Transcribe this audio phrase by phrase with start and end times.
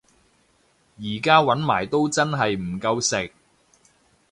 [0.97, 3.31] 而家搵埋都真係唔夠食